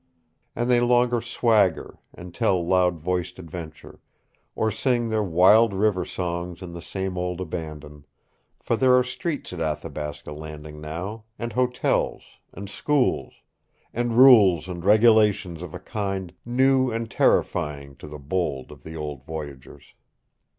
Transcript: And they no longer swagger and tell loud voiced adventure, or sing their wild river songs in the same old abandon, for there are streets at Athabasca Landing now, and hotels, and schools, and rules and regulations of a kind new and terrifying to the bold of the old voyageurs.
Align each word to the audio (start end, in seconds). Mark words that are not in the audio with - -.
And 0.55 0.67
they 0.67 0.79
no 0.79 0.87
longer 0.87 1.21
swagger 1.21 1.99
and 2.11 2.33
tell 2.33 2.65
loud 2.65 2.95
voiced 2.97 3.37
adventure, 3.37 3.99
or 4.55 4.71
sing 4.71 5.09
their 5.09 5.21
wild 5.21 5.75
river 5.75 6.05
songs 6.05 6.63
in 6.63 6.73
the 6.73 6.81
same 6.81 7.19
old 7.19 7.39
abandon, 7.39 8.05
for 8.59 8.75
there 8.75 8.97
are 8.97 9.03
streets 9.03 9.53
at 9.53 9.61
Athabasca 9.61 10.31
Landing 10.31 10.81
now, 10.81 11.25
and 11.37 11.53
hotels, 11.53 12.23
and 12.51 12.67
schools, 12.67 13.43
and 13.93 14.13
rules 14.15 14.67
and 14.67 14.83
regulations 14.85 15.61
of 15.61 15.75
a 15.75 15.79
kind 15.79 16.33
new 16.43 16.89
and 16.89 17.11
terrifying 17.11 17.95
to 17.97 18.07
the 18.07 18.17
bold 18.17 18.71
of 18.71 18.81
the 18.81 18.95
old 18.95 19.23
voyageurs. 19.23 19.93